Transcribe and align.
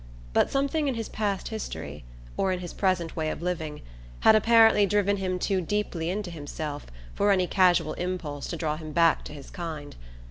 But 0.33 0.49
something 0.49 0.87
in 0.87 0.95
his 0.95 1.09
past 1.09 1.49
history, 1.49 2.03
or 2.35 2.51
in 2.51 2.57
his 2.57 2.73
present 2.73 3.15
way 3.15 3.29
of 3.29 3.43
living, 3.43 3.81
had 4.21 4.33
apparently 4.35 4.87
driven 4.87 5.17
him 5.17 5.37
too 5.37 5.61
deeply 5.61 6.09
into 6.09 6.31
himself 6.31 6.87
for 7.13 7.29
any 7.29 7.45
casual 7.45 7.93
impulse 7.93 8.47
to 8.47 8.57
draw 8.57 8.77
him 8.77 8.93
back 8.93 9.23
to 9.25 9.33
his 9.33 9.51
kind. 9.51 9.95